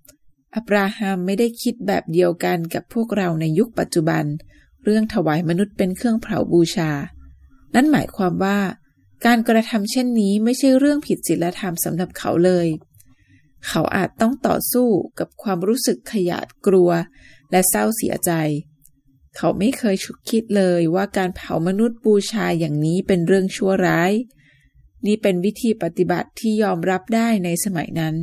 [0.55, 4.25] อับราฮัมไม่ได้คิดแบบเดียวกันกับพวกเราในยุคปัจจุบัน
[4.85, 6.91] เรื่องถวายมนุษย์เป็นเครื่องเผาบูชา
[7.75, 8.59] นั่นหมายความว่า
[9.27, 12.69] การกระทำเช่นนี้ไม่ใช่เรื่องผิดศีลธรรมสำหรับเขาเลย
[13.67, 16.91] เขาอาจต้องต่อสู้กับความรู้สึกขยาดกลัว
[17.51, 18.33] และเศร้าเสียใจ
[19.37, 24.13] เขาไม่เคยชุกคิดเลยว่าการเผามนุษย์บูชาอย่างนี้เป็นเรื่องชั่วร้าย
[25.07, 28.15] นี่เป็นวิธีปฏิบัติที่ยอมรับได้ในสมัยนั้น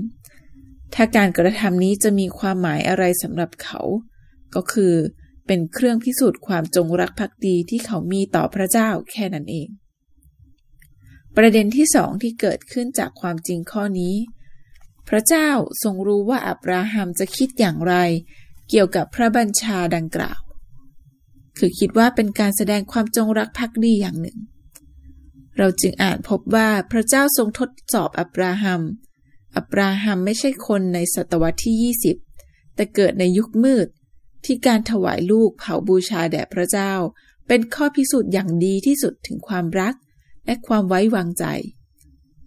[0.93, 3.81] ถ้าการกระทำนี้จะมีความหมายอะไรสำหรับเขา
[4.55, 4.93] ก็คือ
[5.47, 9.67] เป็นเครื่องพิสูจน์ความจงรักภักดีที่เขามีต่อพระเจ้าแค่นั้นเอง
[11.37, 14.15] ประเด็นที่สองที่เกิดขึ้นจากความจริงข้อนี้
[15.09, 15.49] พระเจ้า
[15.83, 17.95] ทรงรู้ว่าอับราฮัมจะคิดอย่างไร
[18.69, 20.39] เกี่ยวกับพระบัญชาดังกล่าว
[21.57, 24.37] คือคิดว่าเป็นการแสดงความจงรักภักดีอย่างหนึ่ง
[25.57, 28.81] เราจึงอ่านพบว่าพระเจ้าทรงทดสอบอับราฮัม
[29.55, 31.93] อับราฮัมไม่ใช่คนในศตวรรษที่
[32.33, 33.87] 20 แต่เกิดในยุคมืด
[34.45, 36.93] ที่การถวายลูกเผาบูชาแด่พระเจ้า
[37.47, 39.95] เป็นข้อพิสูจน์อย่างดีที่สุดถึงความรัก
[40.45, 41.45] และความไว้วางใจ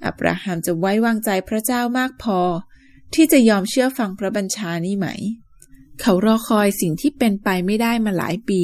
[0.07, 2.41] อับราฮัมจะไว้วางใจพระเจ้ามากพอ
[3.15, 5.09] ที่จะยอมเชื่อฟังพระบัญชานี่ไหม
[6.01, 8.63] เขารอคอยสิ่งที่เป็นไปไม่ได้มาหลายปี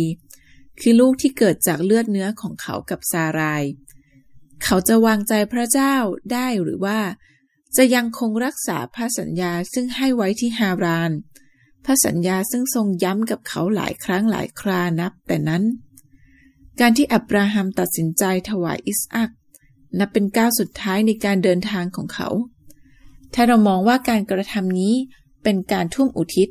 [0.81, 3.63] คือลูกที่เกิดจากเลือดเนื้อของเขากับซาราย
[4.65, 5.95] เขาจะวางใจพระเจ้า
[6.33, 6.99] ได้หรือว่า
[7.77, 11.13] จะยังคงรักษาพระสัญญาซึ่งให้ไว้ที่ฮาราน
[11.85, 15.63] พระสัญญาซึ่งทรงย้ำกับเขาหลายครั้งหลายครานับแต่นั้น
[16.81, 19.31] การที่อับราฮัมตัดสินใจถวายอิสอัก
[19.99, 22.29] นับเป็นก้าวสุดท้ายในการเดินทางของเขา
[23.35, 24.95] ถ้าเรามองว่าการกระทำนี้
[25.43, 26.49] เป็นการทุ่มอุทิศ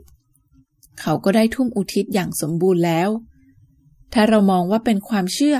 [0.99, 3.09] เขาก็ได้ทุ่มอุทิศอย่างสมบูรณ์แล้ว
[4.13, 5.57] ถ้าเรามองว่าเป็นความเชื่อ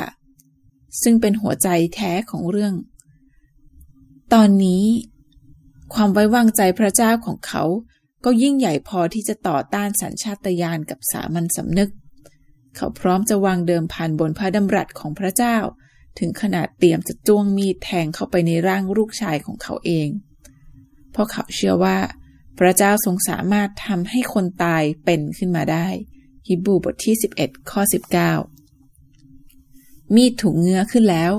[1.02, 2.74] ซึ่งเป็นหัวใจแท้ของเรื่อง
[4.34, 4.84] ตอนนี้
[5.94, 7.64] ความไว้วางใจพระเจ้าของเขา
[8.26, 11.92] ก็ยิ่งใหญ่พอที่จะต่อต้านสัญชาตญาณกับสามัญสำนึก
[12.76, 15.58] เขาพร้อมจะวางเดิมพันบนพระดำรัสของพระเจ้า
[16.20, 20.08] ถึงขนาดเตรียมจะจ้วงมีดแทงเข้าไปในร่างลูกชายของเขาเอง
[21.12, 21.98] เพราะเขาเชื่อว่า
[22.60, 25.88] พระเจ้าทรงสามารถทำให้คนตายเป็นขึ้นมาได้
[26.48, 27.82] ฮิบูบทที่ 11 ข้อ
[29.00, 31.34] 19 มีดถูกเงื้อขึ้นแล้ว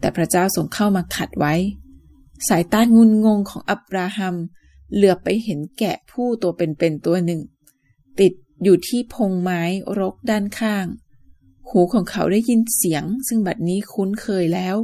[0.00, 1.54] แต่พระเจ้าทรงเข้ามาขัดไว้
[2.48, 4.36] สายตางุนงงของอับราฮัม
[4.94, 7.40] เหลือไปเห็นแกะผู้ตัวเป็นๆตัวหนึ่ง
[8.20, 9.62] ติดอยู่ที่พงไม้
[9.98, 10.86] รกด้านข้าง
[11.68, 14.76] หูของเขาได้ยินเสียง ซึ่งบัดนี้คุ้นเคยแล้ว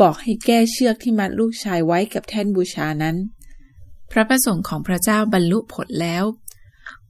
[0.00, 3.16] บอกให้แก้เชือกที่มัดลูกชายไว้กับแท่นบูชานั้น
[4.10, 6.24] พระประสงค์ของพระเจ้าบรรลุผลแล้ว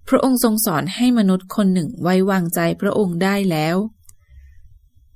[0.08, 3.76] พระองค์ทรงสอนให้มนุษย์คนหนึ่งไว้วางใจพระองค์ได้แล้ว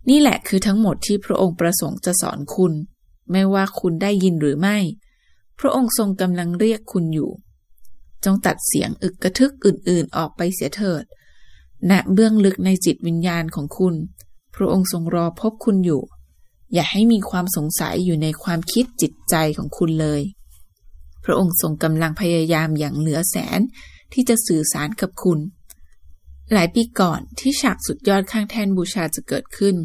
[0.08, 2.72] นี่แหละคือทั้งหมดที่พระองค์ประสงค์จะสอนคุณ
[3.30, 4.76] ไม่ว่าคุณได้ยินหรือไม่
[5.58, 7.30] พระองค์ทรงกำลังเรียกคุณอยู่
[8.24, 11.04] จงตัดเสียงอึกกระทึกอื่นๆ ออกไปเสียเถิด
[11.90, 13.94] ณเบื้องลึกในจิตวิญญาณของคุณ
[14.54, 16.02] พระองค์ทรงรอพบคุณอยู่
[16.72, 20.22] อย่าให้มีความสงสัยอยู่ในความคิดจิตใจของคุณเลย
[21.24, 23.60] พระองค์ทรงกำลังพยายามอย่างเหลือแสน
[24.12, 25.38] ที่จะสื่อสารกับคุณ
[26.52, 29.76] หลายปีก่อนที่ฉากสุดยอดข้างแท่นบูชาจะเกิดขึ้น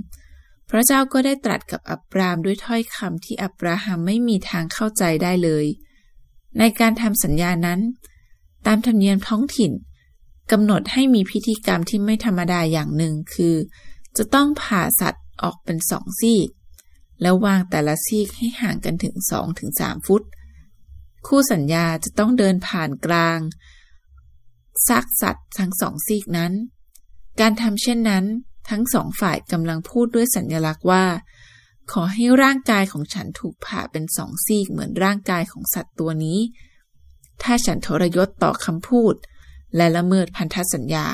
[0.69, 5.65] พระเจ้าก็ได้ตรัสกับอับรามด้วยถ้อยคำที่อับราฮัมไม่มีทางเข้าใจได้เลย
[6.59, 7.79] ในการทำสัญญานั้น
[8.67, 9.71] ตามธรรมเนียมท้องถิ่น
[10.51, 13.55] กำหนดให้มีพิธีกรรมที่ไม่ธรรมดาอย่างหนึ่งคือ
[14.17, 16.49] จะต้องผ่าสัตว์ออกเป็นสองซีก
[17.21, 20.23] แล้ววางแต่ละซีกให้ห่างกันถึงสองถึงสามฟุต
[21.27, 23.39] คู่สัญญาจะต้องเดินผ่านกลาง
[24.87, 26.53] ซากสัตว์ทั้งสองซีกนั้น
[27.39, 28.25] การทำเช่นนั้น
[28.69, 31.05] ทั้งสองฝ่ายกำลังพูดด้วยสัญลักษณ์ว่า
[31.91, 36.39] ขอให้ร่างกายของฉันถูกผ่าเป็นสองซีกเหมือนร่างกายของสัตว์ตัวนี้
[37.43, 39.15] ถ้าฉันทรยศต่อคำพูด
[39.75, 41.05] และละเมิดพันธสัญญา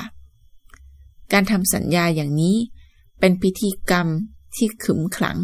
[1.34, 2.58] การทำสัญญาอย่างนี้
[3.20, 4.08] เป็นพิธีกรรม
[4.56, 5.40] ที่ขึมขลัง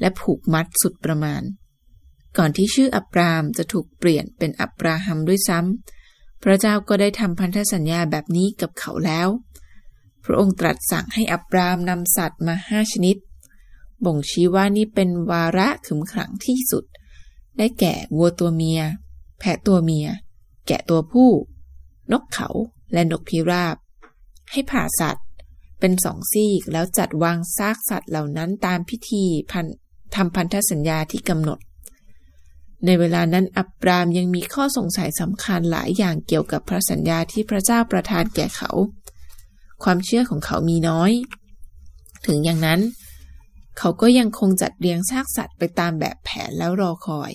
[0.00, 1.42] และผูกมัดสุดประมาณ
[2.38, 9.28] ก่อนที่ชื่ออับรามจะถูกเปลี่ยนเป็นอับราฮัมด้วยซ้ำพระเจ้าก็ได้ทำพันธสัญญาแบบนี้กับเขาแล้ว
[10.24, 13.16] พระองค์ตรัสสั่งให้อับรามนำสัตว์มาห้าชนิด
[14.04, 16.84] บ่งชี้ว่านี่เป็นวาระขึมขลังที่สุด
[17.58, 18.80] ได้แก่วัวตัวเมีย
[19.38, 20.08] แพะตัวเมีย
[20.66, 21.30] แกะตัวผู้
[22.12, 22.48] นกเขา
[22.92, 23.76] และนกพิราบ
[24.50, 25.26] ให้ผ่าสัตว์
[25.80, 29.66] เป็นสองซีกแล้วจัดวางซากสัตว์เหล่านั้นตามพิธีพัน
[30.14, 31.58] ทำพันธสัญญาที่กำหนด
[32.84, 38.70] ในเวลานั้นอับรามยังมีข้อสงสัยสำคัญหลายอย่างเกี่ยวกับพระสัญญาที่พระเจ้าประทานแก่เขา
[39.84, 41.12] ความเชื่อของเขามีน้อย
[42.26, 42.80] ถึงอย่างนั้น
[43.78, 47.32] เขาก็ยังคงจัดเรียงซากสัตว์ไปตามแบบแผนแล้วรอคอย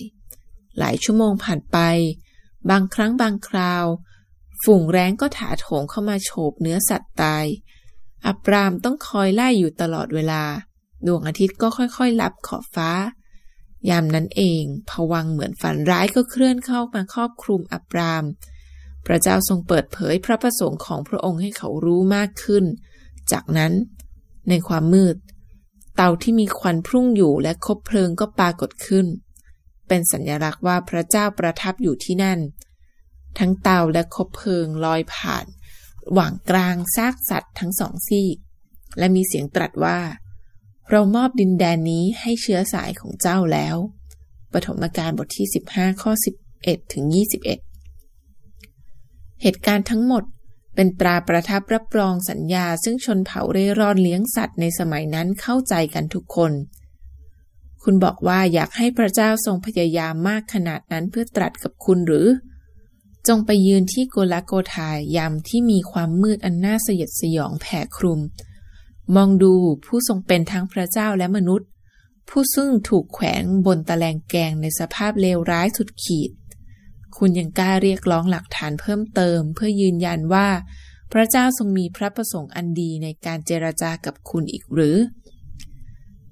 [0.78, 1.78] หลายชั่วโมงผ่านไป
[2.70, 3.84] บางครั้งบางคราว
[4.62, 7.44] ฝูงแร้งก็ถาโถมเข้ามาโฉบเนื้อสัตว์ตาย
[8.26, 10.42] อับรามต้องคอยไล่อยู่ตลอดเวลา
[11.06, 12.90] ดวงอาทิตย์ก็ค่อยๆลับขอบฟ้า
[13.90, 18.24] ยามนั้นเองผวังเหมือนฝันร้ายก็เคลื่อนเข้ามาครอบคลุมอับราม
[19.06, 22.64] พระเจ้าทรงเปิดเผยพระประสงค์ของพระองค์ให้เขารู้มากขึ้น
[23.32, 23.72] จากนั้น
[24.48, 25.16] ในความมืด
[25.96, 29.06] เตาที่มีควันพุ่งอยู่และคบเพลิงก็ปรากฏขึ้น
[29.88, 32.38] เป็นสัญลักษณ์ว่าพระเจ้าประทับอยู่ที่นั่น
[33.38, 35.46] ทั้งเตาและคบเพลิงลอยผ่าน
[36.12, 38.36] หว่างกลางซากสัตว์ทั้งสองซีก
[38.98, 39.98] และมีเสียงตรัสว่า
[40.90, 43.76] เรามอบดินแดนนี้ให้เชื้อสายของเจ้าแล้ว
[44.52, 46.12] ปฐมกาลบทที่ 15 ข้อ
[46.52, 47.67] 11ถึง21
[49.42, 50.24] เหตุการณ์ทั้งหมด
[50.74, 56.52] เป็นตราประทับรับรองสัญญาซึ่งชนเผ่าเร่ร่อนเลี้ยงสัตว์ในสมัยนั้นเข้าใจกันทุกคน
[57.82, 62.26] คุณบอกว่าอยากให้พระเจ้าทรงพยายามมากขนาดนั้นเพื่อตรัสกับคุณหรือ
[63.28, 68.20] จงไปยืนที่โกลาโกทายยามที่มีความมืดอันน่าสยดสยองแผ่คลุม
[69.14, 71.68] มองดูผู้ทรงเป็นทั้งพระเจ้าและมนุษย์
[72.28, 76.30] ผู้ซึ่งถูกแขวนบนตะแลงแกงในสภาพเลวร้ายสุดขีด
[77.18, 80.48] คุณยังกล้าเรียกร้องหลักฐานเพิ่มเติม เพื่อยืนยันว่า
[81.12, 84.96] พระเจ้าทรงมีพระประสงค์อันดีในการเจรจากับคุณอีกหรือ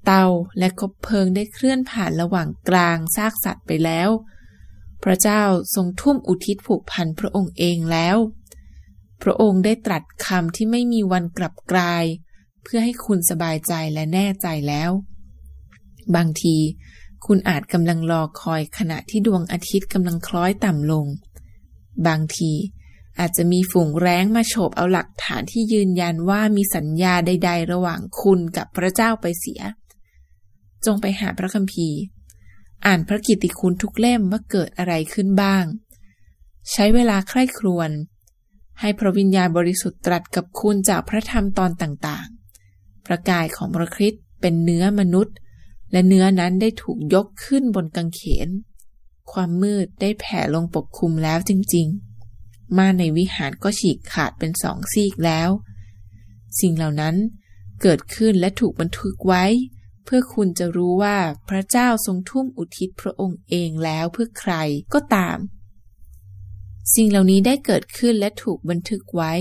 [0.05, 0.25] เตา
[0.59, 4.09] และคบเพลิงได้เคลื่อนผ่านระหว่างกลางซากสัตว์ไปแล้ว
[5.03, 5.41] พระเจ้า
[5.75, 8.17] ทรงทุ่มอุทิศผูกพันพระองค์เองแล้ว
[9.23, 12.05] พระองค์ได้ตรัสคำที่ไม่มีวันกลับกลาย
[12.63, 14.91] เพื่อให้คุณสบายใจและแน่ใจแล้ว
[16.15, 16.57] บางที
[17.27, 21.05] คุณอาจกำลังรอคอยขณะที่ดวงอาทิตย์กำลังคล้อยต่ำลง
[22.07, 22.51] บางที
[23.19, 29.61] อาจจะมีฝูงแร้งมาโฉบเอาหลักฐานที่ยืนยันว่ามีสัญญาใด ๆ ระหว่างคุณกับพระเจ้าไปเสีย
[30.85, 31.99] จงไปหาพระคัมภีร์
[32.85, 35.65] อ่านพระกิตติคุณทุกเล่มว่าเกิดอะไรขึ้นบ้าง
[36.71, 37.89] ใช้เวลาใคร่ครวญ
[38.79, 45.35] ให้พระวิญญาณบริสุทธิ์ตรัสกับคุณจากพระธรรมตอนต่างๆ พระกายของพระคริสต์เป็นเนื้อมนุษย์
[45.91, 48.49] และเนื้อนั้นได้ถูกยกขึ้นบนกางเขน
[49.31, 51.87] ความมืดได้แผ่ลงปกคลุมแล้วจริง
[52.33, 55.49] ๆ มาในวิหารก็ฉีกขาดเป็นสองซีกแล้ว
[56.59, 57.15] สิ่งเหล่านั้น
[57.81, 59.45] เกิดขึ้นและถูกบันทึกไว้
[60.05, 61.17] เพื่อคุณจะรู้ว่า
[61.49, 64.53] พระเจ้าทรงทุ่มอุทิศพระองค์เองแล้วเพื่อใคร
[64.93, 65.37] ก็ตาม
[66.95, 69.33] สิ่งเหล่านี้ได้เกิดขึ้นและถูกบันทึกไว้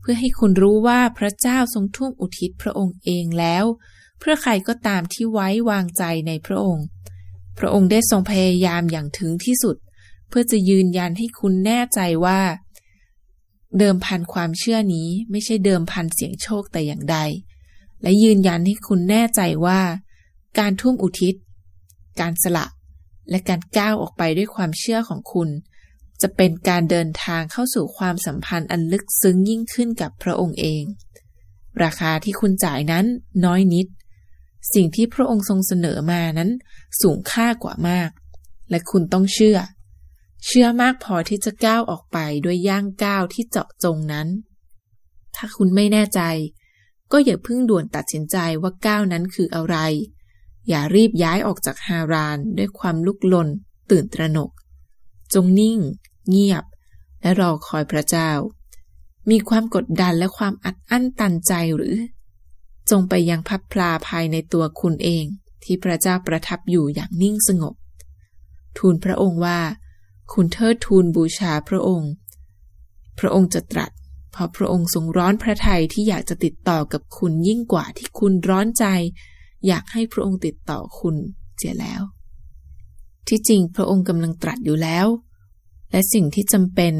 [0.00, 3.64] เพื่อให้คุณรู้ว่าพระเจ้าทรงทุ่มอุทิศพระองค์เองแล้ว
[4.22, 6.86] เพื่อใครก็ตามที่ไว้วางใจในพระองค์
[7.58, 9.76] พระองค์ได้ทรงพยายามอย่างถึงที่สุด
[10.28, 12.40] เพื่อจะยืนยันให้คุณแน่ใจว่า
[13.78, 17.18] เดิมพันความเชื่อนี้ไม่ใช่เดิมพันเสียงโชคแต่อย่างใด
[18.02, 19.80] และยืนยันให้คุณแน่ใจว่า
[20.58, 21.34] การทุ่มอุทิศ
[22.20, 22.66] การสละ
[23.30, 25.48] และการก้าวออกไปด้วยความเชื่อของคุณ
[26.22, 30.82] จะเป็นการเดินทางเข้าสู่ความสัมพันธ์อันลึกซึ้งยิ่งขึ้นกับพระองค์เอง
[31.82, 33.04] ราคาที่คุณจ่ายนั้น
[33.44, 33.86] น้อยนิด
[34.74, 36.50] สิ่งที่พระองค์ทรงเสนอมานั้น
[37.00, 38.10] สูงค่ากว่ามาก
[38.70, 39.58] และคุณต้องเชื่อ
[40.46, 44.28] เชื่อมากพอที่จะก้าวออกไปด้วยย่างก้าวที่เจาะจงนั้น
[45.36, 46.20] ถ้าคุณไม่แน่ใจ
[47.12, 49.76] ก็อย่าเพิ่งด่วนตัดสินใจว่าก้าวนั้นคืออะไร
[50.68, 53.48] อย่ารีบย้ายออกจากฮารานด้วยความลุกลน
[53.90, 54.50] ตื่นตระหนก
[55.34, 55.78] จงนิ่ง
[56.28, 56.64] เงียบ
[57.20, 58.30] และรอคอยพระเจ้า
[59.30, 61.96] มีความกดดันและความอัดอั้นตันใจหรือ
[62.90, 65.24] จงไปยังพับพลาภายในตัวคุณเอง
[65.64, 67.74] ที่พระเจ้าประทับอยู่อย่างนิ่งสงบ
[68.78, 69.60] ทูลพระองค์ว่า
[70.32, 72.12] คุณเทิดทูลบูชาพระองค์
[73.18, 73.90] พระองค์จะตรัส
[74.32, 78.84] เพราะพระองค์ทรงร้อนพระทัยที่อยากจะติดต่อกับคุณยิ่งกว่าที่คุณร้อนใจ
[79.66, 81.16] อยากให้พระองค์ติดต่อคุณ
[81.56, 82.02] เสียแล้ว
[83.28, 85.06] ที่จริงพระองค์กำลังตรัสอยู่แล้ว
[85.90, 86.94] และสิ่งที่จำเป็น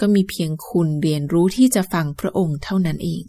[0.00, 3.22] ก็มีเพียงคุณเรียนรู้ที่จะฟังพระองค์เท่านั้นเอง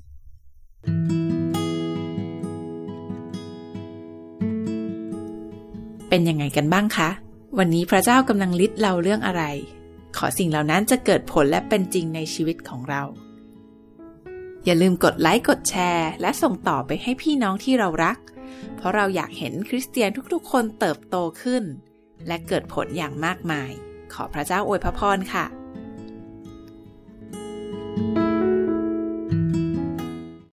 [6.15, 7.10] เป็นยังไงกันบ้างคะ
[7.58, 9.43] วันนี้พระเจ้ากำลังลิดเราเรื่องอะไร
[10.17, 13.02] ขอสิ่งเหล่านั้นจะเกิดผลและเป็นจริงในชีวิตของเรา
[14.65, 18.17] อย่าลืมกดไลค์กดแชร์ และส่งต่อไปให้พี่น้องที่เรารัก
[18.76, 21.63] เพราะเราอยากเห็นคริสเตียนทุกๆ คนเติบโตขึ้น
[22.28, 23.71] และเกิดผลอย่างมากมาย
[24.13, 25.45] ขอพระเจ้าอวยพระพรค่ะ